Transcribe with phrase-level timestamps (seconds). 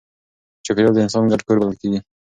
[0.65, 1.99] چاپېریال د انسان ګډ کور بلل کېږي.